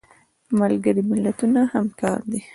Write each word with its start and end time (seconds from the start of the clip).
ملګري 0.59 1.01
ملتونه 1.11 1.61
همکار 1.73 2.19
دي 2.31 2.41